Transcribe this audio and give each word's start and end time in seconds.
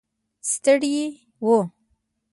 ستړي 0.51 0.97
و. 1.43 1.45